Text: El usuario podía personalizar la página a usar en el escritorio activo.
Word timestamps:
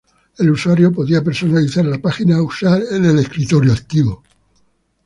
El 0.39 0.49
usuario 0.49 0.91
podía 0.91 1.21
personalizar 1.23 1.85
la 1.85 1.99
página 2.01 2.37
a 2.37 2.41
usar 2.41 2.81
en 2.89 3.05
el 3.05 3.19
escritorio 3.19 3.71
activo. 3.71 4.23